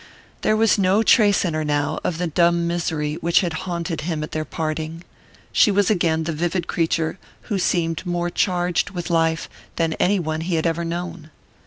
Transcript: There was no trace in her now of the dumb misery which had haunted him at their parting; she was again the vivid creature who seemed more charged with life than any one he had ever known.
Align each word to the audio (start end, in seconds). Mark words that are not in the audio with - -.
There 0.41 0.57
was 0.57 0.79
no 0.79 1.03
trace 1.03 1.45
in 1.45 1.53
her 1.53 1.63
now 1.63 1.99
of 2.03 2.17
the 2.17 2.25
dumb 2.25 2.65
misery 2.65 3.19
which 3.21 3.41
had 3.41 3.53
haunted 3.69 4.01
him 4.01 4.23
at 4.23 4.31
their 4.31 4.43
parting; 4.43 5.03
she 5.51 5.69
was 5.69 5.91
again 5.91 6.23
the 6.23 6.31
vivid 6.31 6.65
creature 6.65 7.19
who 7.53 7.59
seemed 7.59 8.03
more 8.03 8.31
charged 8.31 8.89
with 8.89 9.11
life 9.11 9.47
than 9.75 9.93
any 9.99 10.17
one 10.17 10.41
he 10.41 10.55
had 10.55 10.65
ever 10.65 10.83
known. 10.83 11.29